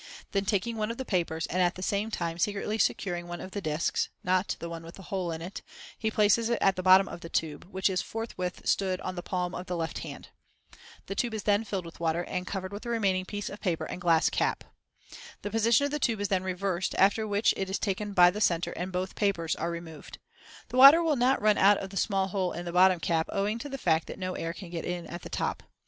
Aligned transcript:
Then 0.31 0.45
taking 0.45 0.77
one 0.77 0.89
of 0.89 0.97
the 0.97 1.05
papers, 1.05 1.45
and 1.45 1.61
at 1.61 1.75
the 1.75 1.83
same 1.83 2.09
time 2.09 2.39
secretly 2.39 2.79
securing 2.79 3.27
one 3.27 3.39
of 3.39 3.51
the 3.51 3.61
discs 3.61 4.09
(not 4.23 4.55
the 4.57 4.67
one 4.67 4.81
with 4.83 4.95
the 4.95 5.03
hole 5.13 5.31
in 5.31 5.43
it), 5.43 5.61
he 5.95 6.09
places 6.09 6.49
it 6.49 6.57
at 6.59 6.75
the 6.75 6.81
bottom 6.81 7.07
of 7.07 7.21
the 7.21 7.29
tube, 7.29 7.65
which 7.69 7.87
is 7.87 8.01
forthwith 8.01 8.65
stood 8.67 8.99
on 9.01 9.13
the 9.13 9.21
palm 9.21 9.53
of 9.53 9.67
the 9.67 9.77
left 9.77 9.99
hand. 9.99 10.29
The 11.05 11.13
tube 11.13 11.35
is 11.35 11.43
then 11.43 11.63
filled 11.63 11.85
with 11.85 11.99
water 11.99 12.23
and 12.23 12.47
covered 12.47 12.73
with 12.73 12.81
the 12.81 12.89
remaining 12.89 13.25
piece 13.25 13.47
of 13.47 13.61
paper 13.61 13.85
and 13.85 14.01
glass 14.01 14.27
cap. 14.31 14.63
The 15.43 15.51
position 15.51 15.85
of 15.85 15.91
the 15.91 15.99
tube 15.99 16.19
is 16.21 16.29
then 16.29 16.41
reversed, 16.41 16.95
after 16.97 17.27
which 17.27 17.53
it 17.55 17.69
is 17.69 17.77
taken 17.77 18.13
by 18.13 18.31
the 18.31 18.41
center 18.41 18.71
and 18.71 18.91
both 18.91 19.13
papers 19.13 19.55
are 19.57 19.69
removed. 19.69 20.17
The 20.69 20.77
water 20.77 21.03
will 21.03 21.15
not 21.15 21.39
run 21.43 21.59
out 21.59 21.77
of 21.77 21.91
the 21.91 21.95
small 21.95 22.29
hole 22.29 22.53
in 22.53 22.65
the 22.65 22.73
bottom 22.73 22.99
cap 22.99 23.27
owing 23.31 23.59
to 23.59 23.69
the 23.69 23.77
fact 23.77 24.07
that 24.07 24.17
no 24.17 24.33
air 24.33 24.53
can 24.53 24.71
get 24.71 24.83
in 24.83 25.05
at 25.05 25.21
the 25.21 25.29
top. 25.29 25.61